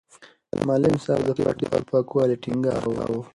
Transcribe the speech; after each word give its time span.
معلم 0.67 0.95
صاحب 1.05 1.21
د 1.27 1.31
پټي 1.39 1.65
په 1.71 1.77
پاکوالي 1.89 2.35
ټینګار 2.43 2.79
کاوه. 2.95 3.21